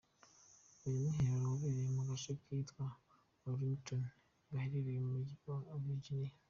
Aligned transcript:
Uyu 0.85 0.97
mwiherero 0.97 1.43
wabereye 1.51 1.87
mu 1.95 2.01
gace 2.09 2.31
kitwa 2.43 2.85
Arlington 3.47 4.01
gaherereye 4.51 4.99
mu 5.07 5.11
mujyi 5.19 5.35
wa 5.69 5.77
Virginia. 5.85 6.31